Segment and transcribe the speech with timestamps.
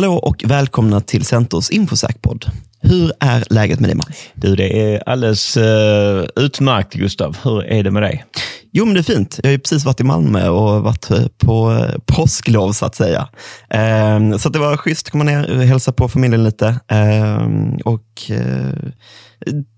[0.00, 2.46] Hallå och välkomna till Centers Infosäk-podd.
[2.80, 4.08] Hur är läget med dig, Mats?
[4.34, 7.36] Du, det är alldeles uh, utmärkt, Gustav.
[7.42, 8.24] Hur är det med dig?
[8.72, 9.40] Jo, men det är fint.
[9.42, 12.94] Jag har ju precis varit i Malmö och varit eh, på uh, påsklov, så att
[12.94, 13.28] säga.
[13.74, 16.80] Uh, så det var schysst att komma ner och hälsa på familjen lite.
[16.88, 18.30] Ehm, och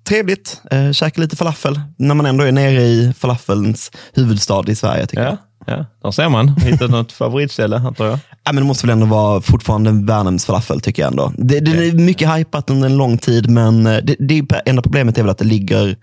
[0.09, 0.61] Trevligt.
[0.75, 5.07] Uh, käka lite falafel när man ändå är nere i falafelns huvudstad i Sverige.
[5.07, 5.29] Tycker ja.
[5.29, 5.39] jag.
[5.67, 6.49] Ja, där ser man.
[6.49, 8.19] Hittat något favoritställe, antar jag.
[8.45, 11.33] Ja, men det måste väl ändå vara fortfarande Värnhems falafel, tycker jag ändå.
[11.37, 15.19] Det, det är mycket hypat under en lång tid, men eh, det, det enda problemet
[15.19, 15.97] är väl att det ligger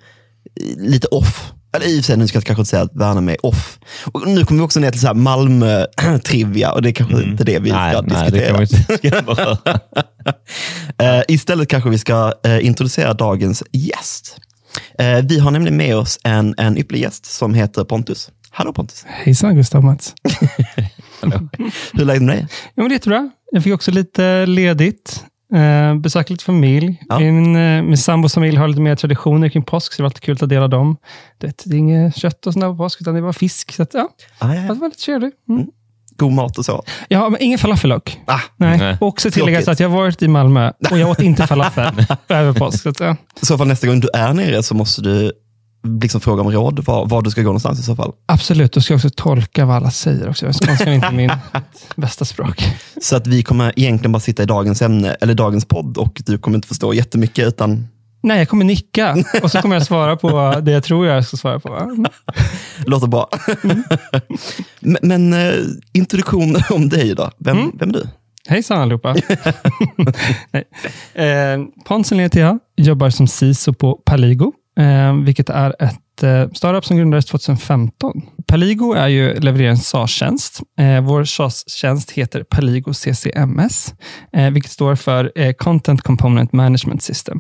[0.78, 1.54] lite off.
[1.76, 3.80] Eller i och för sig, nu ska jag kanske inte säga att Värnamo är off.
[4.12, 7.30] Och nu kommer vi också ner till Malmö-trivia och det är kanske mm.
[7.30, 8.58] inte det vi nej, ska nej, diskutera.
[10.98, 14.38] Det uh, istället kanske vi ska uh, introducera dagens gäst.
[15.02, 18.30] Uh, vi har nämligen med oss en, en ypperlig gäst som heter Pontus.
[18.52, 19.06] Hallå Pontus.
[19.08, 20.16] Hejsan Gustav Mats.
[21.94, 22.48] Hur är läget med dig?
[22.76, 23.30] Jo, det är jättebra.
[23.52, 25.26] Jag fick också lite ledigt.
[25.54, 27.02] Eh, besöka lite familj.
[27.10, 27.20] Ja.
[27.20, 30.24] Min, eh, min sambos familj har lite mer traditioner kring påsk, så det var alltid
[30.24, 30.98] kul att ta del av dem.
[31.38, 33.72] Det, det är inget kött och sånt på påsk, utan det var fisk.
[33.72, 34.74] Så att, ja, ah, ja, ja.
[34.74, 35.36] Det var lite trevligt.
[35.50, 35.62] Mm.
[35.62, 35.72] Mm.
[36.16, 36.84] God mat och så?
[37.08, 38.20] Ja, men ingen falafel dock.
[38.26, 38.78] Ah, nej.
[38.78, 38.98] nej.
[39.02, 42.84] också tilläggas att jag har varit i Malmö och jag åt inte falafel över påsk.
[42.84, 43.16] Så, att, ja.
[43.42, 45.32] så för nästa gång du är nere så måste du
[45.84, 48.14] liksom fråga om råd var, var, du ska gå någonstans i så fall?
[48.26, 50.30] Absolut, då ska jag också tolka vad alla säger.
[50.30, 50.46] också.
[50.46, 51.32] Skånska är inte min
[51.96, 52.64] bästa språk.
[53.02, 56.38] Så att vi kommer egentligen bara sitta i dagens ämne, eller dagens podd och du
[56.38, 57.88] kommer inte förstå jättemycket utan
[58.22, 61.38] Nej, jag kommer nicka och så kommer jag svara på det jag tror jag ska
[61.38, 61.96] svara på.
[62.86, 63.30] Låter bra.
[63.64, 63.84] Mm.
[64.80, 65.54] men, men eh,
[65.94, 67.32] introduktion om dig då.
[67.40, 67.72] Vem, mm.
[67.80, 68.08] vem är du?
[68.48, 69.16] Hejsan allihopa.
[70.52, 70.64] Nej.
[71.14, 76.86] Eh, Ponsen heter jag, jobbar som CISO på Paligo eh, vilket är ett eh, startup
[76.86, 78.22] som grundades 2015.
[78.48, 80.62] Paligo är ju levererar en SaaS-tjänst.
[80.80, 83.94] Eh, vår SaaS-tjänst heter Paligo CCMS,
[84.34, 87.40] eh, vilket står för eh, Content Component Management System.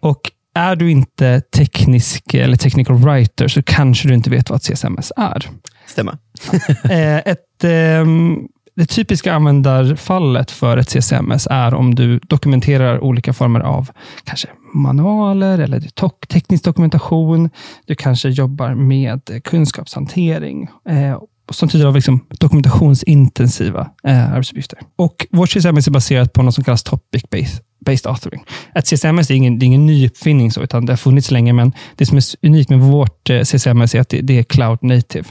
[0.00, 0.20] Och
[0.54, 5.48] är du inte teknisk eller technical writer så kanske du inte vet vad CSMS är.
[5.86, 6.18] Stämmer.
[6.84, 8.38] Eh, ett, ehm,
[8.76, 13.90] det typiska användarfallet för ett CSMS är om du dokumenterar olika former av
[14.24, 15.80] kanske manualer eller
[16.28, 17.50] teknisk dokumentation.
[17.86, 21.18] Du kanske jobbar med kunskapshantering eh,
[21.50, 24.78] som tyder av liksom dokumentationsintensiva eh, arbetsuppgifter.
[24.96, 28.44] Och vårt CSMS är baserat på något som kallas topic-based based authoring.
[28.74, 31.52] Ett CSMS är ingen, det är ingen ny uppfinning, så, utan det har funnits länge,
[31.52, 34.78] men det som är unikt med vårt eh, CSMS är att det, det är cloud
[34.82, 35.28] native.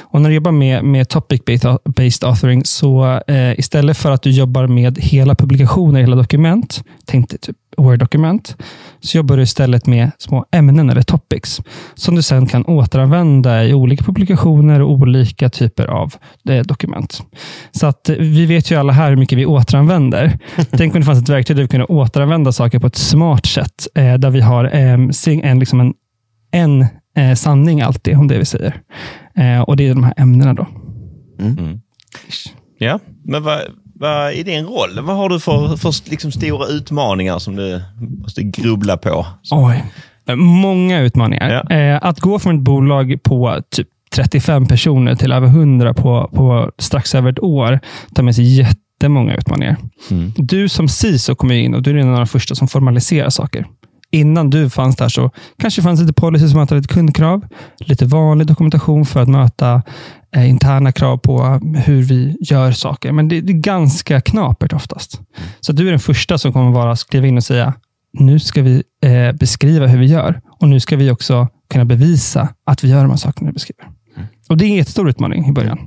[0.00, 4.66] Och när du jobbar med, med topic-based authoring, så eh, istället för att du jobbar
[4.66, 8.56] med hela publikationer, hela dokument, tänk dig typ Word-dokument,
[9.00, 11.60] så jobbar du istället med små ämnen eller topics,
[11.94, 16.14] som du sen kan återanvända i olika publikationer och olika typer av
[16.48, 17.22] eh, dokument.
[17.70, 20.38] Så att eh, vi vet ju alla här hur mycket vi återanvänder.
[20.70, 23.86] Tänk om det fanns ett verktyg där vi kunde återanvända saker på ett smart sätt,
[23.94, 24.98] eh, där vi har eh,
[25.42, 25.94] en, liksom en,
[27.14, 28.82] en sanning alltid om det vi säger.
[29.66, 30.66] Och det är de här ämnena då.
[31.40, 31.58] Mm.
[31.58, 31.80] Mm.
[32.78, 33.60] Ja, men vad,
[33.98, 35.00] vad är din roll?
[35.00, 37.82] Vad har du för, för liksom stora utmaningar som du
[38.22, 39.26] måste grubbla på?
[39.50, 39.84] Oj,
[40.36, 41.64] många utmaningar.
[41.68, 41.76] Ja.
[41.76, 46.72] Eh, att gå från ett bolag på typ 35 personer till över 100 på, på
[46.78, 47.80] strax över ett år
[48.14, 49.76] tar med sig jättemånga utmaningar.
[50.10, 50.32] Mm.
[50.36, 53.66] Du som CISO kommer in och du är en av de första som formaliserar saker
[54.12, 57.46] innan du fanns där så kanske fanns lite policy som möter lite kundkrav,
[57.78, 59.82] lite vanlig dokumentation för att möta
[60.36, 61.42] eh, interna krav på
[61.84, 63.12] hur vi gör saker.
[63.12, 65.20] Men det, det är ganska knapert oftast.
[65.60, 67.74] Så du är den första som kommer vara skriva in och säga,
[68.12, 72.48] nu ska vi eh, beskriva hur vi gör och nu ska vi också kunna bevisa
[72.66, 73.84] att vi gör de här sakerna vi beskriver.
[74.16, 74.28] Mm.
[74.48, 75.78] Och Det är en jättestor utmaning i början.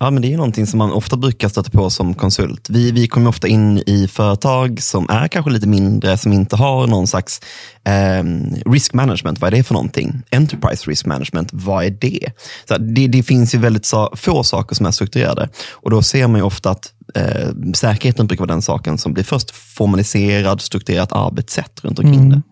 [0.00, 2.70] Ja, men det är någonting som man ofta brukar stöta på som konsult.
[2.70, 6.86] Vi, vi kommer ofta in i företag som är kanske lite mindre, som inte har
[6.86, 7.40] någon slags
[7.84, 8.24] eh,
[8.70, 9.40] risk management.
[9.40, 10.22] Vad är det för någonting?
[10.30, 12.32] Enterprise risk management, vad är det?
[12.68, 16.42] Så det, det finns ju väldigt få saker som är strukturerade och då ser man
[16.42, 21.98] ofta att eh, säkerheten brukar vara den saken som blir först formaliserad, strukturerat arbetssätt runt
[21.98, 22.42] omkring mm.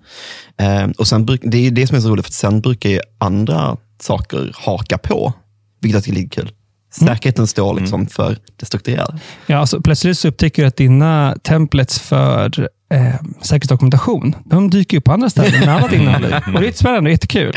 [0.57, 0.65] det.
[0.65, 3.77] Eh, och sen, det är det som är så roligt, för sen brukar ju andra
[4.01, 5.33] saker haka på,
[5.81, 6.53] vilket är lite kul.
[7.01, 7.15] Mm.
[7.15, 7.83] Säkerheten står mm.
[7.83, 9.19] liksom för det strukturerade.
[9.47, 15.05] Ja, alltså, plötsligt så upptäcker du att dina templates för eh, säkerhetsdokumentation, de dyker upp
[15.05, 17.57] på andra ställen med annat innehåll Och Det är spännande och jättekul.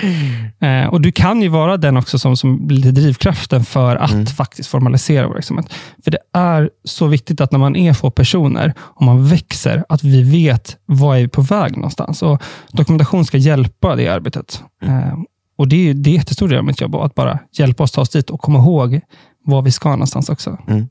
[0.59, 4.25] Eh, och Du kan ju vara den också som, som blir drivkraften för att mm.
[4.25, 5.73] faktiskt formalisera vår verksamhet.
[6.03, 10.03] För det är så viktigt att när man är få personer och man växer, att
[10.03, 12.21] vi vet vad är vi på väg någonstans.
[12.21, 14.63] Och Dokumentation ska hjälpa det arbetet.
[14.83, 14.97] Mm.
[14.97, 15.13] Eh,
[15.57, 18.01] och Det är, det är jättestor del av mitt jobb, att bara hjälpa oss ta
[18.01, 19.01] oss dit och komma ihåg
[19.45, 20.57] var vi ska någonstans också.
[20.67, 20.87] Mm.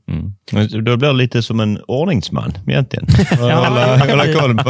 [0.51, 3.05] Men Då blir det lite som en ordningsman egentligen.
[3.31, 3.67] Ja.
[3.67, 4.69] Hålla, hålla koll på.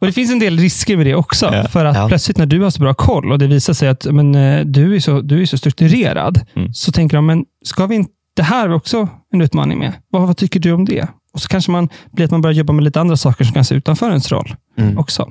[0.00, 1.46] Och Det finns en del risker med det också.
[1.54, 1.68] Ja.
[1.68, 2.08] För att Ja.
[2.08, 4.96] plötsligt när du har så bra koll och det visar sig att men, eh, du,
[4.96, 6.72] är så, du är så strukturerad, Mm.
[6.74, 9.92] så tänker de, men ska vi inte, det här är också en utmaning med.
[10.10, 11.06] Vad, vad tycker du om det?
[11.34, 13.74] Och så kanske man blir att man börjar jobba med lite andra saker som kanske
[13.74, 14.98] är utanför ens roll Mm.
[14.98, 15.28] också.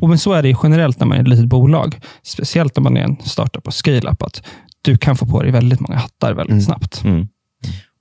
[0.00, 2.00] Och men så är det generellt när man är ett litet bolag.
[2.22, 4.22] Speciellt när man är en startup och scale-up.
[4.22, 4.42] Att
[4.82, 6.62] du kan få på dig väldigt många hattar väldigt Mm.
[6.62, 7.02] snabbt.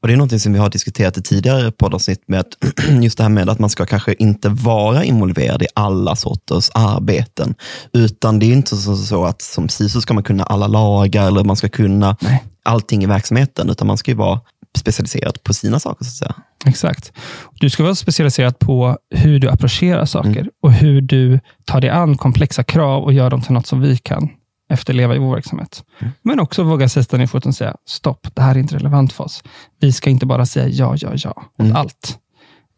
[0.01, 2.47] Och Det är något som vi har diskuterat i tidigare poddavsnitt, med att
[3.03, 7.55] just det här med att man ska kanske inte vara involverad i alla sorters arbeten.
[7.93, 11.43] Utan det är inte så, så att som CISO ska man kunna alla lagar eller
[11.43, 12.43] man ska kunna Nej.
[12.65, 14.41] allting i verksamheten, utan man ska ju vara
[14.77, 16.05] specialiserad på sina saker.
[16.05, 16.35] så att säga.
[16.65, 17.11] Exakt.
[17.59, 20.49] Du ska vara specialiserad på hur du approcherar saker Mm.
[20.63, 23.97] och hur du tar dig an komplexa krav och gör dem till något som vi
[23.97, 24.29] kan
[24.69, 25.83] efterleva i vår verksamhet.
[25.99, 26.13] Mm.
[26.21, 29.23] Men också våga sätta ner foten och säga stopp, det här är inte relevant för
[29.23, 29.43] oss.
[29.79, 31.75] Vi ska inte bara säga ja, ja, ja åt Mm.
[31.75, 32.19] allt.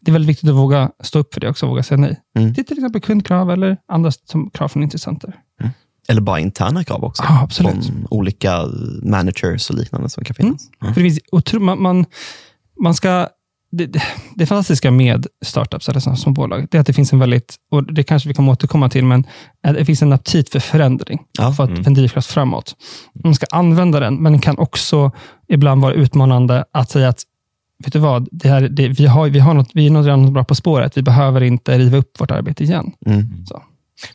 [0.02, 2.20] Det är väldigt viktigt att våga stå upp för det också, våga säga nej.
[2.38, 2.52] Mm.
[2.52, 4.12] Det är till exempel kundkrav eller andra
[4.52, 5.34] krav från intressenter.
[6.08, 7.22] Eller bara interna krav också.
[7.28, 7.86] Ja, absolut.
[7.86, 8.64] Från olika
[9.02, 10.70] managers och liknande som kan finnas.
[10.82, 10.94] Mm.
[10.94, 12.04] För det finns man, man,
[12.82, 13.28] man ska,
[13.72, 14.02] det, det,
[14.34, 17.56] det fantastiska med startups eller som, som bolag, det är att det finns en väldigt,
[17.70, 19.26] och det kanske vi kommer återkomma till, men
[19.62, 21.20] att det finns en aptit för förändring.
[21.38, 21.52] Ja.
[21.52, 21.84] För att Mm.
[21.84, 22.76] för en drivkraft framåt.
[23.24, 25.12] Man ska använda den, men den kan också
[25.48, 27.22] ibland vara utmanande att säga att
[27.84, 30.32] Vet du vad, det här, det, vi, har, vi, har något, vi är något redan
[30.32, 30.96] bra på spåret.
[30.96, 32.92] Vi behöver inte riva upp vårt arbete igen.
[33.06, 33.46] Mm.
[33.46, 33.62] Så.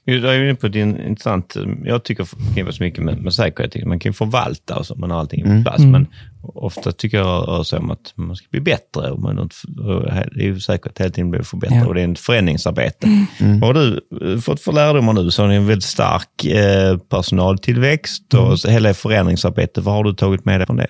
[0.05, 3.87] Du är inne på din intressant, jag tycker det förknippas mycket med, med säkerhet.
[3.87, 5.63] Man kan ju förvalta och så, man har allting på Mm.
[5.63, 5.79] plats.
[5.79, 5.91] Mm.
[5.91, 6.07] Men
[6.41, 9.11] ofta tycker jag rör sig om att man ska bli bättre.
[9.11, 9.49] Och man, och
[10.35, 11.85] det är ju säkert hela tiden blir förbättra Ja.
[11.87, 13.07] och det är ett förändringsarbete.
[13.39, 13.59] Mm.
[13.59, 14.01] Vad har du
[14.33, 15.31] eh, fått för lärdomar nu?
[15.31, 18.73] Så har ni en väldigt stark eh, personaltillväxt och Mm.
[18.73, 19.83] hela förändringsarbetet.
[19.83, 20.87] Vad har du tagit med dig från det?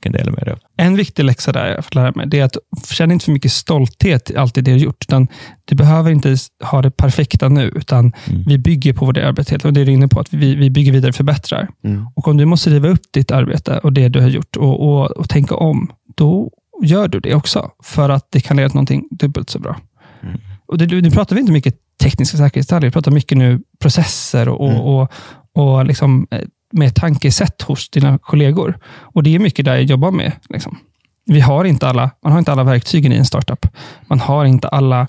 [0.00, 0.58] Kan dela med dig av.
[0.76, 2.56] En viktig läxa där jag har fått lära mig, det är att
[2.90, 5.04] känna inte för mycket stolthet i allt det du har gjort.
[5.04, 5.28] Utan
[5.64, 8.42] du behöver inte ha det perfekta nu, utan Mm.
[8.46, 9.64] vi bygger på det arbetet.
[9.64, 11.68] Och det är du inne på, att vi, vi bygger vidare och förbättrar.
[11.84, 12.06] Mm.
[12.16, 15.10] Och om du måste riva upp ditt arbete och det du har gjort och, och,
[15.10, 16.50] och tänka om, då
[16.82, 17.70] gör du det också.
[17.84, 19.76] För att det kan leda till någonting dubbelt så bra.
[20.22, 20.40] Mm.
[20.66, 24.70] Och det, nu pratar vi inte mycket tekniska säkerhetsdetaljer, vi pratar mycket nu processer och,
[24.70, 24.80] Mm.
[24.82, 25.12] och,
[25.54, 26.40] och liksom, eh,
[26.72, 28.78] med tankesätt hos dina kollegor.
[29.00, 30.32] Och Det är mycket där jag jobbar med.
[30.48, 30.78] Liksom.
[31.26, 33.66] Vi har inte alla, man har inte alla verktygen i en startup.
[34.06, 35.06] Man har inte alla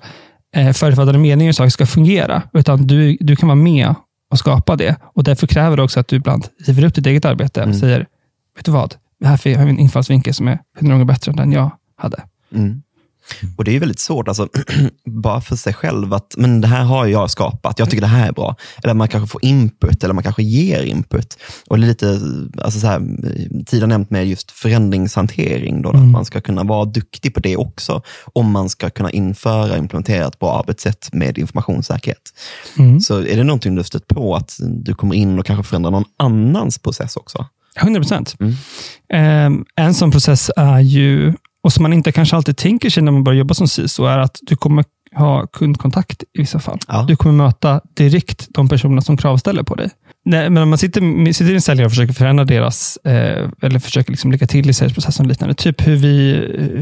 [0.56, 3.96] eh, förutfattade meningar saker ska fungera, utan du, du kan vara med
[4.32, 4.96] och skapa det.
[5.16, 7.80] Och Därför kräver det också att du ibland river upp ditt eget arbete och Mm.
[7.80, 8.00] säger,
[8.56, 11.36] vet du vad, det här har vi en infallsvinkel som är hundra gånger bättre än
[11.36, 12.24] den jag hade.
[12.56, 12.82] Mm.
[13.58, 14.48] Och Det är ju väldigt svårt, alltså,
[15.06, 18.28] bara för sig själv, att men det här har jag skapat, jag tycker det här
[18.28, 18.56] är bra.
[18.84, 21.38] Eller man kanske får input, eller man kanske ger input.
[21.68, 22.20] Och lite,
[22.62, 23.00] alltså så här,
[23.66, 26.02] Tid har nämnt med just förändringshantering, då, Mm.
[26.02, 28.02] att man ska kunna vara duktig på det också,
[28.34, 32.22] om man ska kunna införa och implementera ett bra arbetssätt med informationssäkerhet.
[32.78, 33.00] Mm.
[33.02, 36.06] Så är det någonting du stött på, att du kommer in och kanske förändrar någon
[36.18, 37.46] annans process också?
[37.82, 38.36] 100 procent.
[38.40, 39.46] Mm.
[39.54, 43.12] Um, en sån process är ju, och som man inte kanske alltid tänker sig när
[43.12, 44.86] man börjar jobba som CISO, är att du kommer
[45.16, 46.80] ha kundkontakt i vissa fall.
[46.88, 47.06] Ja.
[47.08, 49.90] Du kommer möta direkt de personer som kravställer på dig.
[50.26, 53.80] Nej, men om man sitter, sitter i en säljare och försöker förändra deras, eh, eller
[53.80, 55.56] försöker liksom lägga till i säljprocessen och liknande.
[55.56, 56.34] Typ hur vi,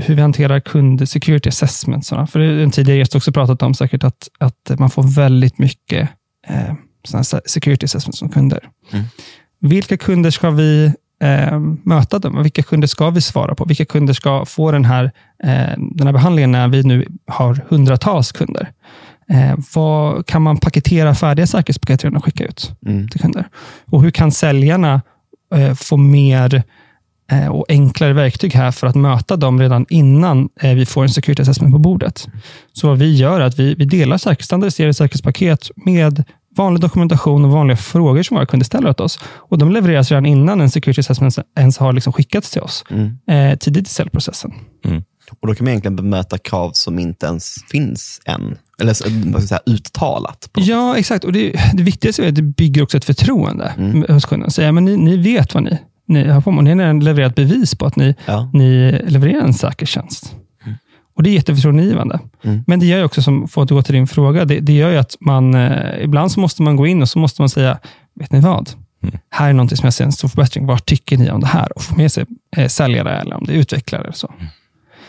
[0.05, 2.07] hur vi hanterar kund security assessments.
[2.07, 2.27] sådana.
[2.27, 6.09] För en tidigare gäst också pratat om säkert att, att man får väldigt mycket
[6.47, 6.73] eh,
[7.45, 8.59] security assessments som kunder.
[8.91, 9.05] Mm.
[9.59, 12.43] Vilka kunder ska vi eh, möta dem?
[12.43, 13.65] Vilka kunder ska vi svara på?
[13.65, 15.03] Vilka kunder ska få den här,
[15.43, 18.71] eh, den här behandlingen när vi nu har hundratals kunder?
[19.29, 23.07] Eh, vad Kan man paketera färdiga säkerhetspaket redan och skicka ut Mm.
[23.07, 23.47] till kunder?
[23.91, 25.01] Och hur kan säljarna
[25.55, 26.63] eh, få mer
[27.31, 31.09] eh, och enklare verktyg här för att möta dem redan innan eh, vi får en
[31.09, 32.27] security assessment på bordet?
[32.73, 36.23] Så vad vi gör är att vi, vi delar säker- standardiserade säkerhetspaket med
[36.57, 39.19] vanlig dokumentation och vanliga frågor som våra kunder ställer åt oss.
[39.25, 43.17] Och De levereras redan innan en security assessment ens har liksom skickats till oss, Mm.
[43.51, 44.51] eh, tidigt i säljprocessen.
[45.41, 48.57] Och Då kan man egentligen bemöta krav som inte ens finns än.
[48.81, 50.49] Eller så- vad ska jag säga, uttalat.
[50.53, 50.61] På.
[50.61, 51.23] Ja, exakt.
[51.23, 54.05] Och det, det viktigaste är att det bygger också ett förtroende Mm.
[54.09, 54.51] hos kunden.
[54.51, 56.57] Säga, men ni, ni vet vad ni, ni har på med.
[56.71, 58.49] och Ni har levererat bevis på att ni, Ja.
[58.53, 60.35] ni levererar en säker tjänst.
[61.17, 62.19] Och Det är jätteförtroendeingivande.
[62.43, 62.63] Mm.
[62.67, 64.89] Men det gör ju också, som, för att gå till din fråga, det, det gör
[64.89, 67.79] ju att man eh, ibland så måste man gå in och så måste man säga,
[68.15, 68.69] vet ni vad?
[69.03, 69.17] Mm.
[69.29, 70.65] Här är någonting som jag ser en stor förbättring.
[70.65, 71.71] Vad tycker ni om det här?
[71.75, 72.25] Och få med sig
[72.57, 74.01] eh, säljare eller om det är utvecklare.
[74.01, 74.33] Eller så.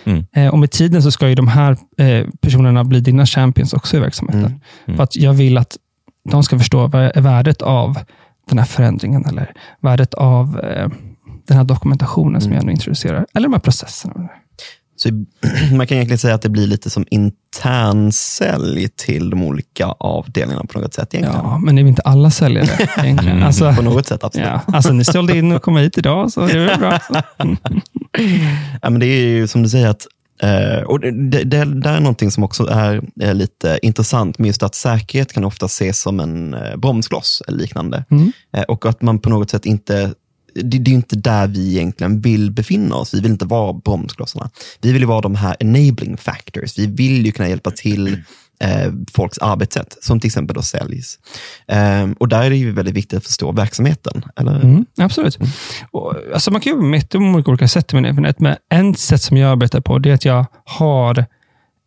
[0.04, 0.26] Mm.
[0.32, 3.96] Eh, och med tiden så ska ju de här eh, personerna bli dina champions också
[3.96, 4.44] i verksamheten.
[4.44, 4.60] Mm.
[4.86, 4.96] Mm.
[4.96, 5.76] För att jag vill att
[6.30, 7.98] de ska förstå vad är värdet av
[8.48, 10.88] den här förändringen eller värdet av eh,
[11.46, 13.26] den här dokumentationen som jag nu introducerar.
[13.34, 14.28] Eller de här processerna.
[14.98, 15.08] Så
[15.76, 20.80] man kan egentligen säga att det blir lite som internsälj till de olika avdelningarna på
[20.80, 21.14] något sätt.
[21.14, 21.44] Egentligen.
[21.44, 23.42] Ja, men är vi inte alla säljare egentligen?
[23.42, 24.48] Alltså, på något sätt, absolut.
[24.48, 26.98] ja, alltså, ni sålde in och kom hit idag, så det är väl bra.
[28.82, 30.06] Ja, men det är ju som du säger, att
[30.42, 34.46] eh, och det, det, det där är någonting som också är, är lite intressant med
[34.46, 38.04] just att säkerhet kan ofta ses som en eh, bromskloss eller liknande.
[38.10, 38.32] Mm.
[38.56, 40.14] Eh, och att man på något sätt inte
[40.62, 43.14] det, det är inte där vi egentligen vill befinna oss.
[43.14, 44.50] Vi vill inte vara bromsklossarna.
[44.80, 46.78] Vi vill ju vara de här enabling factors.
[46.78, 48.22] Vi vill ju kunna hjälpa till
[48.60, 51.18] eh, folks arbetssätt, som till exempel då säljs.
[51.68, 54.24] Eh, och där är det ju väldigt viktigt att förstå verksamheten.
[54.36, 54.60] Eller?
[54.60, 55.38] Mm, absolut.
[55.90, 59.36] Och, alltså man kan jobba med jättemånga olika sätt med internet, men ett sätt som
[59.36, 61.18] jag arbetar på det är att jag har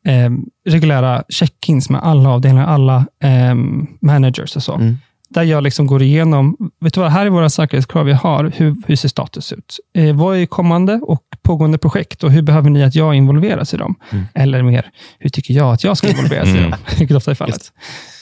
[0.07, 0.29] eh,
[0.69, 3.55] reguljära check-ins med alla avdelningar, alla eh,
[4.01, 4.73] managers och så.
[4.73, 4.97] Mm.
[5.33, 8.51] Där jag liksom går igenom, vet du vad, här är våra säkerhetskrav vi har.
[8.55, 9.79] Hur, hur ser status ut?
[9.95, 13.77] Eh, vad är kommande och pågående projekt och hur behöver ni att jag involveras i
[13.77, 13.95] dem?
[14.11, 14.25] Mm.
[14.33, 16.75] Eller mer, hur tycker jag att jag ska involveras i dem?
[16.97, 17.71] Vilket ofta är fallet.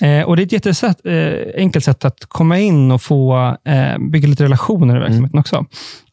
[0.01, 3.97] Eh, och Det är ett jätteenkelt eh, enkelt sätt att komma in och få eh,
[4.11, 5.57] bygga lite relationer i verksamheten också.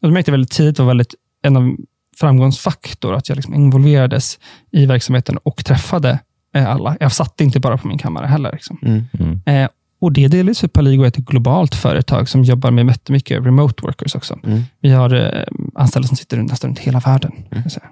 [0.01, 1.75] Och det märkte jag väldigt tidigt var väldigt en av
[2.19, 4.39] framgångsfaktor, att jag liksom involverades
[4.71, 6.19] i verksamheten och träffade
[6.55, 6.97] eh, alla.
[6.99, 8.51] Jag satt inte bara på min kammare heller.
[8.51, 8.79] Liksom.
[8.81, 9.41] Mm.
[9.45, 13.45] Eh, och Det är delvis för Paligo är ett globalt företag som jobbar med jättemycket
[13.45, 14.39] remote workers också.
[14.43, 14.61] Mm.
[14.79, 15.43] Vi har eh,
[15.75, 17.31] anställda som sitter nästan runt hela världen.
[17.69, 17.89] säga.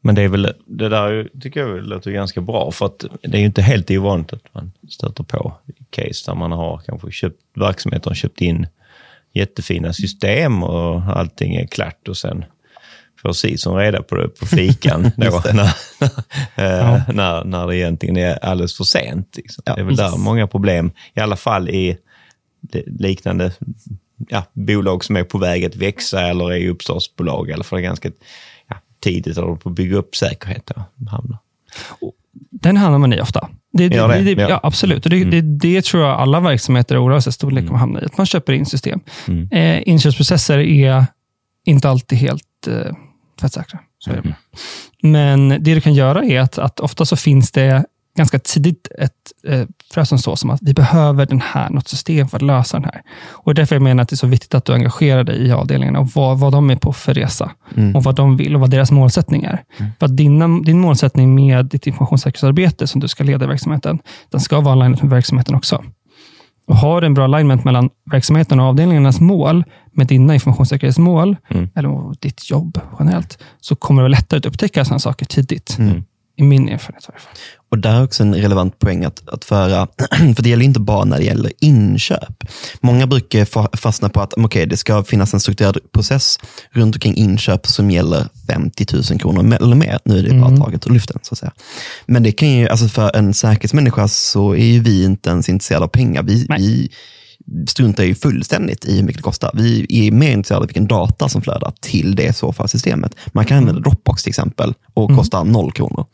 [0.00, 3.38] Men det är väl, det där tycker jag låter ganska bra, för att det är
[3.38, 5.54] ju inte helt ovanligt att man stöter på
[5.90, 8.66] case där man har kanske köpt verksamheter och köpt in
[9.32, 12.44] jättefina system och allting är klart och sen
[13.22, 15.52] får Sison reda på det på fikan då, det.
[15.52, 15.64] när,
[16.54, 19.36] eh, när, när det egentligen är alldeles för sent.
[19.36, 19.62] Liksom.
[19.66, 21.96] Ja, det är väl där många problem, i alla fall i
[22.86, 23.52] liknande
[24.28, 27.84] ja, bolag som är på väg att växa eller är uppstartsbolag, eller för det är
[27.84, 28.10] ganska
[28.68, 30.70] ja, tidigt att hålla på att bygga upp säkerhet.
[30.74, 31.38] Då, hamnar.
[32.50, 33.48] Den hamnar man i ofta.
[33.72, 34.34] Det, det, det?
[34.34, 34.48] det, Ja.
[34.48, 34.60] ja.
[34.62, 35.04] absolut.
[35.04, 38.04] Och det, det, det tror jag alla verksamheter oavsett storlek kommer hamna i.
[38.04, 39.00] Att man köper in system.
[39.28, 39.48] Mm.
[39.50, 41.06] Eh, inköpsprocesser är
[41.64, 42.92] inte alltid helt eh,
[43.42, 43.78] tvättsäkra.
[43.98, 44.20] Så är det.
[44.20, 44.34] Mm.
[45.02, 47.84] Men det du kan göra är att, att ofta så finns det
[48.16, 49.12] ganska tidigt ett
[49.46, 52.76] eh, frö som står som att vi behöver den här, något system för att lösa
[52.76, 53.02] den här.
[53.30, 56.00] Och därför jag menar att det är så viktigt att du engagerar dig i avdelningarna
[56.00, 57.50] och vad, vad de är på för resa.
[57.76, 57.96] Mm.
[57.96, 59.62] Och vad de vill och vad deras målsättning är.
[59.98, 63.98] För att dina, din målsättning med ditt informationssäkerhetsarbete som du ska leda i verksamheten,
[64.30, 65.84] den ska vara aligned med verksamheten också.
[66.66, 71.68] Och har du en bra alignment mellan verksamheten och avdelningarnas mål med dina informationssäkerhetsmål, Mm.
[71.74, 75.76] eller ditt jobb generellt, så kommer det vara lättare att upptäcka sådana saker tidigt.
[75.78, 76.04] Mm.
[76.36, 77.32] I min erfarenhet i varje fall.
[77.70, 79.86] Och där är också en relevant poäng att, att föra,
[80.36, 82.44] för det gäller inte bara när det gäller inköp.
[82.80, 86.38] Många brukar fa- fastna på att okay, det ska finnas en strukturerad process
[86.70, 89.98] runt omkring inköp som gäller 50 000 kronor eller mer.
[90.04, 90.60] Nu är det bara Mm.
[90.60, 91.18] taget ur luften.
[91.22, 91.52] Så att säga.
[92.06, 95.84] Men det kan ju, alltså för en säkerhetsmänniska så är ju vi inte ens intresserade
[95.84, 96.22] av pengar.
[96.22, 96.58] Vi, Nej.
[96.60, 96.90] vi
[97.68, 99.50] struntar ju fullständigt i hur mycket det kostar.
[99.54, 103.16] Vi är mer intresserade av vilken data som flödar till det SOFA-systemet.
[103.32, 105.18] Man kan använda Dropbox till exempel och Mm.
[105.18, 106.06] kosta noll kronor.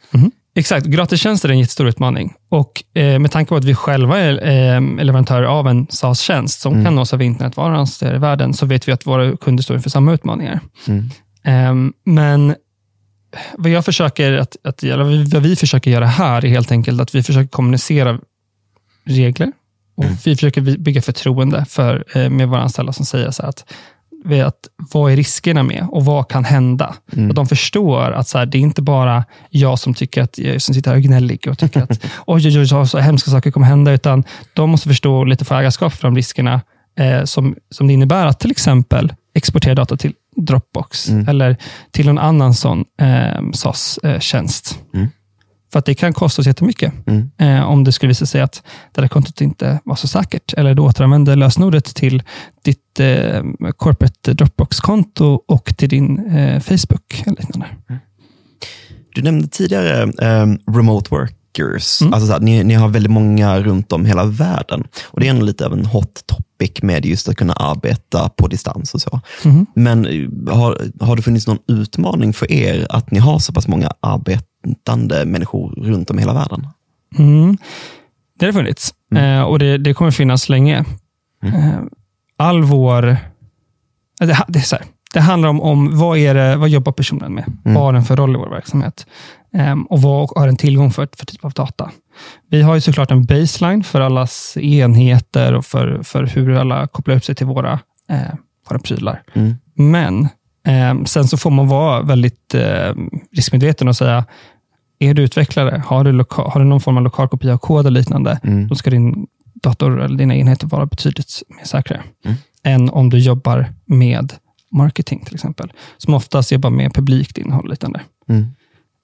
[0.54, 2.34] Exakt, gratistjänster är en jättestor utmaning.
[2.48, 4.32] Och eh, Med tanke på att vi själva är
[4.74, 8.66] eh, leverantörer av en SaaS-tjänst som kan nås av internet var någonstans i världen, så
[8.66, 10.60] vet vi att våra kunder står inför samma utmaningar.
[10.86, 11.04] Mm.
[11.44, 12.54] Ehm, men
[13.56, 14.84] vad jag försöker att, att
[15.32, 18.18] vad vi försöker göra här är helt enkelt att vi försöker kommunicera
[19.04, 19.52] regler
[19.98, 23.72] och vi försöker bygga förtroende för, eh, med våra anställda som säger så att,
[24.44, 26.94] att vad är riskerna med och vad kan hända?
[27.28, 30.62] Och de förstår att så här, det är inte bara jag som tycker att jag
[30.62, 33.66] som sitter här och gnällig och tycker att oj, oj, oj, så hemska saker kommer
[33.66, 34.24] hända, utan
[34.54, 36.60] de måste förstå lite få ägarskap för de riskerna
[36.98, 41.56] eh, som, som det innebär att till exempel exportera data till Dropbox eller
[41.90, 44.78] till någon annan sån eh, SAS-tjänst.
[44.94, 45.08] Mm.
[45.72, 47.30] För att det kan kosta oss jättemycket Mm.
[47.38, 48.62] eh, om det skulle visa sig att
[48.94, 50.52] det där kontot inte var så säkert.
[50.52, 52.22] Eller du återanvänder lösenordet till
[52.64, 53.42] ditt eh,
[53.76, 57.22] corporate Dropbox-konto och till din eh, Facebook.
[57.26, 57.66] Eller liknande.
[59.14, 60.02] Du nämnde tidigare
[60.42, 62.00] um, remote workers.
[62.00, 62.12] Mm.
[62.14, 64.84] Alltså så här, ni, ni har väldigt många runt om hela världen.
[65.06, 68.46] Och Det är ändå lite av en hot topic med just att kunna arbeta på
[68.48, 69.20] distans och så.
[69.44, 69.66] Mhm.
[69.74, 73.68] Men eh, har, har det funnits någon utmaning för er att ni har så pass
[73.68, 73.92] många
[74.64, 76.66] arbetande människor runt om i hela världen?
[77.18, 77.58] Mm.
[78.38, 80.84] Det har funnits eh, och det, det kommer finnas länge.
[81.44, 81.80] Eh,
[82.36, 83.08] all vår...
[83.08, 83.16] eh,
[84.18, 84.84] Det, det, är så här,
[85.14, 87.44] det handlar om, om vad, är det, vad jobbar personen med?
[87.64, 89.06] Vad har den för roll i vår verksamhet?
[89.54, 91.90] Ehm, och vad har den tillgång för, för typ av data?
[92.50, 97.16] Vi har ju såklart en baseline för allas enheter och för, för hur alla kopplar
[97.16, 98.34] upp sig till våra, eh,
[98.68, 99.22] våra prylar.
[99.34, 99.54] Mm.
[99.74, 100.28] Men
[101.06, 102.94] sen så får man vara väldigt eh,
[103.36, 104.24] riskmedveten och säga,
[104.98, 107.86] är du utvecklare, har du, loka- har du någon form av lokal kopia av kod
[107.86, 108.68] och liknande, Mm.
[108.68, 109.26] då ska din
[109.62, 112.36] dator eller dina enheter vara betydligt mer säkrare Mm.
[112.62, 114.32] än om du jobbar med
[114.72, 118.00] marketing till exempel, som oftast jobbar med publikt innehåll och liknande.
[118.28, 118.46] Mm.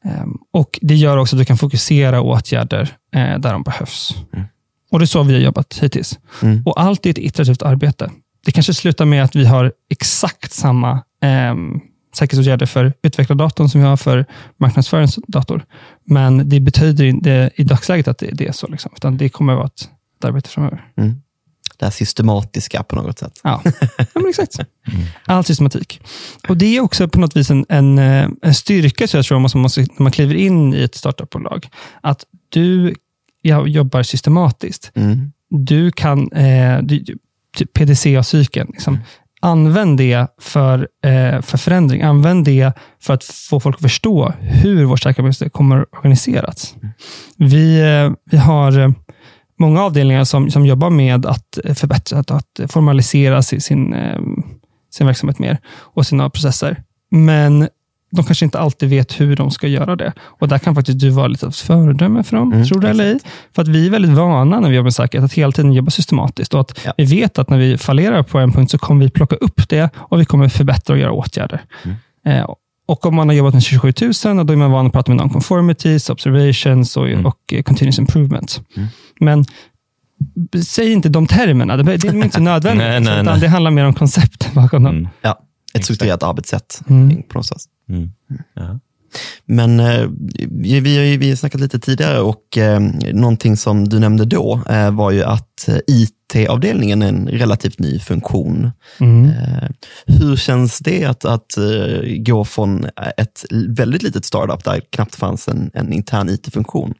[0.04, 2.83] Ehm, och Det gör också att du kan fokusera åtgärder
[3.14, 4.16] eh, där de behövs.
[4.33, 4.44] Mm.
[4.90, 6.18] Och Det är så vi har jobbat hittills.
[6.42, 6.62] Mm.
[6.66, 8.11] Och Allt är ett iterativt arbete.
[8.44, 11.80] Det kanske slutar med att vi har exakt samma ehm,
[12.16, 15.64] säkerhetsåtgärder för utvecklardatorn som vi har för marknadsföringsdator.
[16.04, 18.66] Men det betyder inte i dagsläget att det, det är så.
[18.66, 18.92] Liksom.
[18.96, 20.84] Utan det kommer att vara ett, ett arbete framöver.
[20.96, 21.14] Mm.
[21.78, 23.40] Det här systematiska på något sätt.
[23.42, 23.62] Ja,
[24.14, 24.58] ja exakt.
[25.26, 26.00] All systematik.
[26.48, 29.38] Och Det är också på något vis en, en, eh, en styrka, så jag tror,
[29.38, 31.68] man måste, när man kliver in i ett startupbolag.
[32.00, 32.94] Att du
[33.42, 34.92] ja, jobbar systematiskt.
[34.94, 35.32] Mm.
[35.50, 37.18] Du kan, eh, du,
[37.54, 38.99] typ PDCA-cykeln, liksom.
[39.40, 42.02] använd det för, eh, för förändring.
[42.02, 46.75] Använd det för att få folk att förstå hur vårt säkerhetsarbete kommer organiseras.
[47.37, 48.90] Vi, eh, vi har eh,
[49.58, 54.20] många avdelningar som, som jobbar med att förbättra, att, att formalisera sin, sin, eh,
[54.94, 56.82] sin verksamhet mer och sina processer.
[57.11, 57.68] Men
[58.14, 60.12] de kanske inte alltid vet hur de ska göra det.
[60.21, 62.88] Och Där kan faktiskt du vara lite av ett föredöme för dem, Mm, tror det
[62.88, 63.18] eller ej.
[63.54, 65.90] För att vi är väldigt vana när vi jobbar med säkerhet, att hela tiden jobba
[65.90, 66.54] systematiskt.
[66.54, 66.92] Och att Ja.
[66.97, 69.90] Vi vet att när vi fallerar på en punkt så kommer vi plocka upp det
[69.97, 71.62] och vi kommer förbättra och göra åtgärder.
[71.85, 71.97] Mm.
[72.40, 72.47] Eh,
[72.87, 73.92] och Om man har jobbat med 27
[74.25, 77.26] 000, då är man van att prata med non-conformities, observations och, Mm.
[77.26, 78.61] och eh, continuous improvement.
[78.76, 78.88] Mm.
[79.21, 79.44] Men
[80.64, 82.85] säg inte de termerna, det är inte nödvändigt.
[82.87, 83.40] Nej, nej, nej.
[83.40, 84.97] Det handlar mer om konceptet bakom dem.
[84.97, 85.09] Mm.
[85.23, 85.38] Ja,
[85.75, 87.11] ett strukturerat arbetssätt Mm.
[87.42, 87.62] sätt.
[87.88, 88.10] Mm.
[88.54, 88.80] Ja.
[89.44, 90.08] Men eh,
[90.50, 92.80] vi, har ju vi har snackat lite tidigare och eh,
[93.12, 98.70] någonting som du nämnde då eh, var ju att IT-avdelningen är en relativt ny funktion.
[99.00, 99.30] Mm.
[100.06, 101.58] Hur känns det att, att
[102.16, 102.86] gå från
[103.16, 106.94] ett väldigt litet startup där knappt fanns en, en intern IT-funktion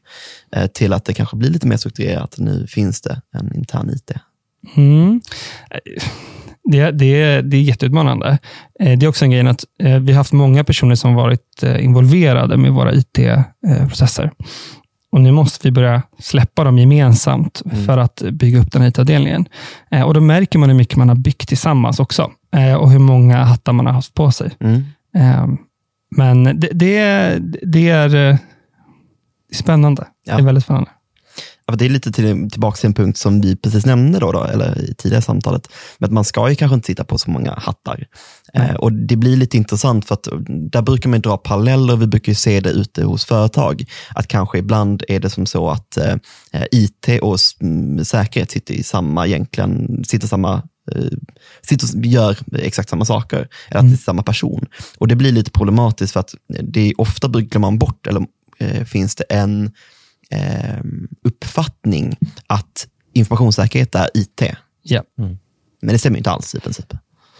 [0.73, 2.35] till att det kanske blir lite mer strukturerat.
[2.37, 4.11] Nu finns det en intern IT.
[4.75, 5.21] Mm.
[6.71, 8.37] Det, det, det är jätteutmanande.
[8.79, 11.63] Eh, Det är också en grej att eh, vi har haft många personer som varit
[11.63, 14.31] eh, involverade med våra IT-processer.
[15.11, 17.85] Och Nu måste vi börja släppa dem gemensamt Mm.
[17.85, 19.45] för att bygga upp den här IT-avdelningen.
[20.05, 22.31] Och Då märker man hur mycket man har byggt tillsammans också
[22.79, 24.51] och hur många hattar man har haft på sig.
[24.59, 24.83] Mm.
[25.15, 25.47] Eh,
[26.17, 28.37] Men det, det, det är
[29.53, 30.07] spännande.
[30.25, 30.35] Ja.
[30.35, 30.89] Det är väldigt spännande.
[31.73, 34.81] Det är lite till, tillbaka till en punkt som vi precis nämnde då, då eller
[34.89, 35.69] i tidigare samtalet.
[35.97, 38.07] Men att man ska ju kanske inte sitta på så många hattar.
[38.53, 41.95] Eh, och Det blir lite intressant för att där brukar man dra paralleller.
[41.95, 43.85] Vi brukar ju se det ute hos företag.
[44.15, 46.15] Att kanske ibland är det som så att eh,
[46.71, 50.53] IT och mm, säkerhet sitter i samma, egentligen, sitter samma
[50.91, 51.17] eh,
[51.61, 54.65] sitter och gör exakt samma saker, eller att det är samma person.
[54.97, 58.25] Och Det blir lite problematiskt för att det är ofta glömmer man bort, eller
[58.59, 59.71] eh, finns det en
[60.31, 60.79] eh,
[61.23, 64.41] uppfattning att informationssäkerhet är IT.
[64.81, 65.03] Ja.
[65.81, 66.93] Men det stämmer inte alls i princip.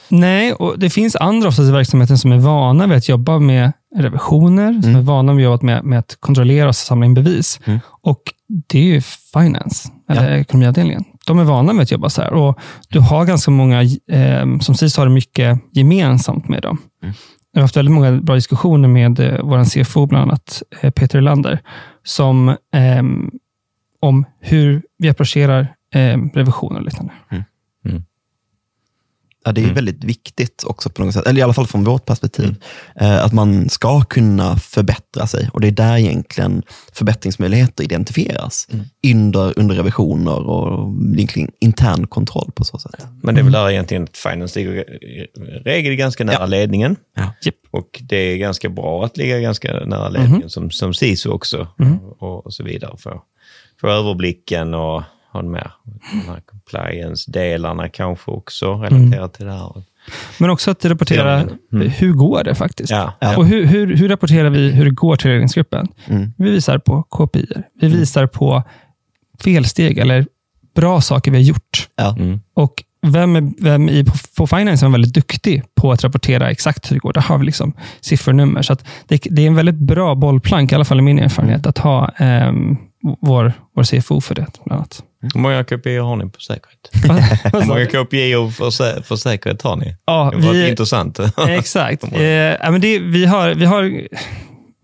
[0.09, 3.71] Nej, och det finns andra oftast i verksamheten som är vana vid att jobba med
[3.95, 7.59] revisioner, som är vana vid att jobba med, med att kontrollera och samla in bevis.
[7.65, 7.79] Mm.
[8.01, 8.21] Och
[8.67, 9.01] Det är ju
[9.33, 11.03] finance, eller ekonomiavdelningen.
[11.27, 12.33] De är vana med att jobba så här.
[12.33, 16.77] Och du har ganska många, eh, som sägs har mycket gemensamt med dem.
[17.03, 17.15] Mm.
[17.55, 21.21] Vi har haft väldigt många bra diskussioner med eh, vår CFO, bland annat eh, Peter
[21.21, 21.59] Lander,
[22.03, 23.03] som, eh,
[23.99, 27.13] om hur vi approcherar eh, revisioner och liknande.
[27.31, 27.43] Mm.
[29.45, 29.75] Ja, det är Mm.
[29.75, 32.55] väldigt viktigt också på något sätt, eller i alla fall från vårt perspektiv,
[32.95, 35.49] eh, att man ska kunna förbättra sig.
[35.53, 38.67] Och Det är där egentligen förbättringsmöjligheter identifieras.
[39.13, 42.95] Under, under revisioner och egentligen intern kontroll på så sätt.
[43.23, 45.27] Men det är väl där egentligen att finance ligger i
[45.65, 46.45] regel ganska nära Ja.
[46.45, 46.95] ledningen.
[47.15, 47.33] Ja.
[47.71, 51.67] Och det är ganska bra att ligga ganska nära ledningen som, som CISO också.
[52.19, 52.95] Och, och så vidare.
[52.97, 53.19] För,
[53.81, 55.03] för överblicken och
[55.35, 55.69] ha med
[56.11, 59.83] de här compliance-delarna kanske också relaterat till det här.
[60.39, 61.41] Men också att rapportera,
[61.73, 61.89] Mm.
[61.89, 62.91] hur går det faktiskt?
[62.91, 63.37] Ja, Ja.
[63.37, 65.87] Och hur, hur, hur rapporterar vi hur det går till ledningsgruppen?
[66.07, 66.33] Mm.
[66.37, 67.47] Vi visar på KPI.
[67.81, 68.63] Vi visar på
[69.43, 70.25] felsteg eller
[70.75, 71.89] bra saker vi har gjort.
[71.95, 72.15] Ja.
[72.19, 72.39] Mm.
[72.53, 74.05] Och vem, är, vem i,
[74.37, 77.13] på, finance är väldigt duktig på att rapportera exakt hur det går.
[77.13, 78.61] Där har vi liksom siffror och nummer.
[78.61, 81.65] Så att det, det är en väldigt bra bollplank, i alla fall i min erfarenhet,
[81.65, 82.77] att ha ehm,
[83.21, 84.45] vår, vår CFO för det.
[84.65, 85.03] Bland annat.
[85.33, 86.89] Hur många KPI har ni på säkerhet?
[87.53, 87.85] Hur många?
[87.85, 89.95] KPI för, sä- för säkerhet har ni?
[90.05, 91.19] ja, Det var vi, intressant.
[91.47, 92.03] Exakt.
[92.13, 93.83] Eh, men det, vi, har, vi, har,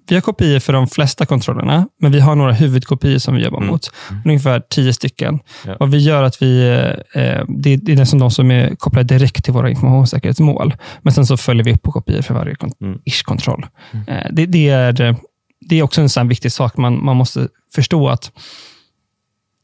[0.08, 3.58] vi har kopior för de flesta kontrollerna, men vi har några huvudkopior som vi jobbar
[3.58, 3.69] Mm.
[3.69, 3.91] mot.
[4.25, 5.39] Ungefär tio stycken.
[5.65, 5.75] Ja.
[5.80, 6.67] Vad vi gör att vi,
[7.15, 10.75] eh, det, det är nästan de som är kopplade direkt till våra informationssäkerhetsmål.
[11.01, 12.99] Men sen så följer vi upp på kopior för varje kon- Mm.
[13.06, 13.65] ish-kontroll.
[14.08, 15.15] Eh, det, det, är,
[15.69, 16.77] det är också en sån viktig sak.
[16.77, 18.32] Man, man måste förstå att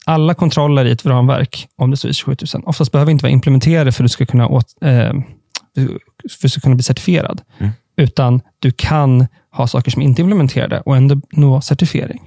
[0.07, 3.91] alla kontroller i ett ramverk, om det står ISO 7000, oftast behöver inte vara implementerade
[3.91, 5.13] för att du ska kunna, åt, eh,
[6.39, 7.41] för att kunna bli certifierad.
[7.57, 7.71] Mm.
[7.97, 12.21] Utan du kan ha saker som inte är implementerade och ändå nå certifiering.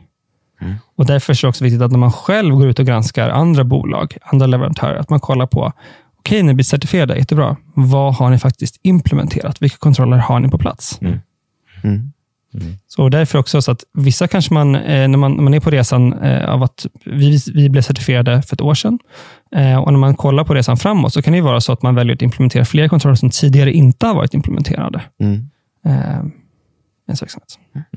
[0.60, 0.74] Mm.
[0.96, 3.64] Och Därför är det också viktigt att när man själv går ut och granskar andra
[3.64, 5.72] bolag, andra leverantörer, att man kollar på,
[6.18, 7.56] okej, ni blir certifierade, jättebra.
[7.74, 9.62] Vad har ni faktiskt implementerat?
[9.62, 11.00] Vilka kontroller har ni på plats?
[11.00, 11.18] Mm.
[12.86, 15.70] Så därför också så att vissa kanske man, eh, när man, när man är på
[15.70, 18.98] resan eh, av att vi, vi blev certifierade för ett år sedan,
[19.56, 21.94] eh, och när man kollar på resan framåt, så kan det vara så att man
[21.94, 25.50] väljer att implementera fler kontroller som tidigare inte har varit implementerade Mm.
[25.86, 26.22] eh.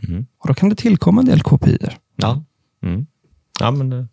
[0.02, 0.26] Mhm.
[0.39, 1.94] Och då kan det tillkomma en del kopior.
[2.16, 2.44] Ja.
[2.84, 3.06] Mm.
[3.60, 4.08] Ja, men det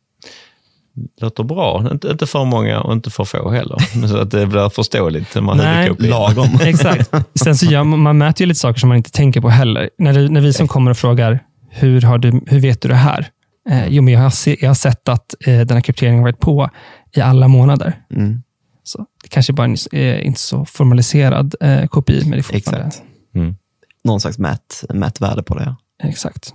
[1.21, 1.89] låter bra.
[1.93, 3.77] Inte, inte för många och inte för få heller.
[4.09, 5.35] Så att det blir förståeligt.
[5.43, 5.91] Man Nej.
[5.99, 6.49] Lagom.
[6.63, 7.11] Exakt.
[7.35, 9.91] Sen så gör, man man mäter ju lite saker som man inte tänker på heller.
[9.99, 12.95] När, det, när vi som kommer och frågar, hur, har du, hur vet du det
[12.95, 13.29] här?
[13.71, 16.23] Eh, jo, men jag har, se, jag har sett att eh, den här krypteringen har
[16.23, 16.71] varit på
[17.17, 18.03] i alla månader.
[18.15, 18.43] Mm.
[18.83, 22.87] Så det kanske bara är eh, inte så formaliserad eh, kopi, men det är fortfarande...
[22.87, 23.07] Exakt.
[23.35, 23.57] Mm.
[24.05, 25.65] Någon slags mät, mätvärde på det.
[25.65, 26.09] Ja.
[26.09, 26.55] Exakt.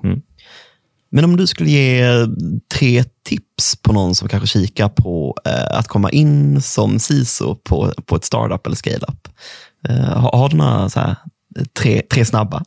[1.15, 2.05] Men om du skulle ge
[2.73, 7.93] tre tips på någon som kanske kikar på eh, att komma in som CISO på,
[8.05, 9.27] på ett startup eller scale-up.
[9.87, 11.15] Eh, har, har du några så här,
[11.79, 12.63] tre, tre snabba?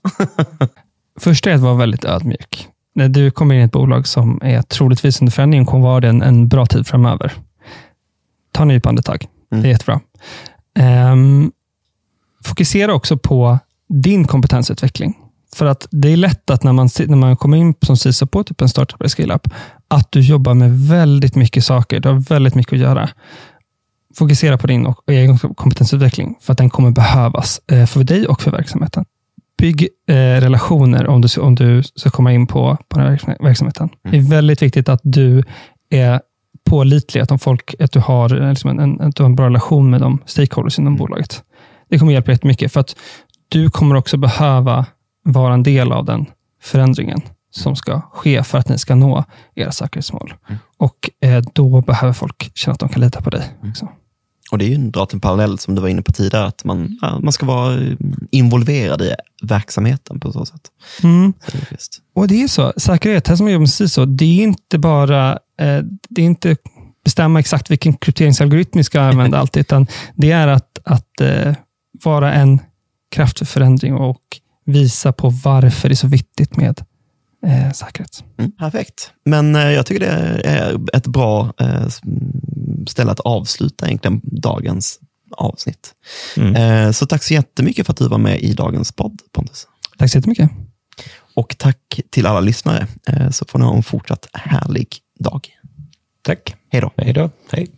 [1.20, 2.68] Första är att vara väldigt ödmjuk.
[2.94, 6.08] När du kommer in i ett bolag som är troligtvis under förändring kommer vara det
[6.08, 7.32] en, en bra tid framöver.
[8.52, 9.26] Ta en djup andetag.
[9.52, 9.62] Mm.
[9.62, 10.00] Det är jättebra.
[10.78, 11.52] Ehm,
[12.44, 13.58] fokusera också på
[13.88, 15.14] din kompetensutveckling.
[15.58, 18.44] För att det är lätt att när man, när man kommer in som CISO på
[18.44, 19.48] typ en startup eller scale-up,
[19.88, 22.00] att du jobbar med väldigt mycket saker.
[22.00, 23.08] Du har väldigt mycket att göra.
[24.18, 28.42] Fokusera på din och, egen kompetensutveckling, för att den kommer behövas eh, för dig och
[28.42, 29.04] för verksamheten.
[29.58, 33.44] Bygg eh, relationer om du, om du ska komma in på, på den här verksam-
[33.44, 33.88] verksamheten.
[34.10, 35.44] Det är väldigt viktigt att du
[35.90, 36.20] är
[36.70, 39.36] pålitlig, att, de folk, att, du har, eh, liksom en, en, att du har en
[39.36, 41.42] bra relation med de stakeholders inom bolaget.
[41.90, 42.96] Det kommer hjälpa jättemycket, för att
[43.48, 44.86] du kommer också behöva
[45.32, 46.26] vara en del av den
[46.62, 50.34] förändringen som ska ske för att ni ska nå era säkerhetsmål.
[50.76, 53.42] Och eh, Då behöver folk känna att de kan lita på dig.
[53.70, 53.88] också.
[54.50, 56.98] Och Det är ju en, en parallell som du var inne på tidigare, att man,
[57.02, 57.92] ja, man ska vara eh,
[58.30, 60.60] involverad i verksamheten på så sätt.
[61.02, 61.32] Mm.
[61.46, 61.76] Så det.
[62.14, 65.32] Och det är så, säkerhet, här som jag jobbar med CISO, det är inte bara
[65.32, 66.56] eh, det är inte
[67.04, 71.54] bestämma exakt vilken krypteringsalgoritm vi ska använda alltid, utan det är att, att eh,
[72.04, 72.60] vara en
[73.10, 74.22] kraft för förändring och
[74.68, 76.85] visa på varför det är så viktigt med
[77.46, 78.24] eh, säkerhet.
[78.38, 79.12] Mm, perfekt.
[79.24, 81.88] Men eh, jag tycker det är ett bra eh,
[82.88, 85.00] ställe att avsluta egentligen dagens
[85.37, 85.94] avsnitt.
[86.37, 86.57] Mm.
[86.57, 89.66] Eh, så tack så jättemycket för att du var med i dagens podd, Pontus.
[89.98, 90.50] Tack så jättemycket.
[91.35, 95.48] Och tack till alla lyssnare, eh, så får ni ha en fortsatt härlig dag.
[96.22, 96.54] Tack.
[96.70, 96.90] Hej då.
[96.96, 97.31] Hej då.
[97.50, 97.68] Hej.